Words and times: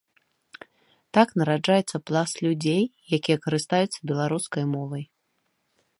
Так 1.17 1.27
нараджаецца 1.41 1.97
пласт 2.09 2.35
людзей, 2.45 2.83
якія 3.21 3.37
карыстаюцца 3.47 3.99
беларускай 4.13 4.63
мовай. 4.75 5.03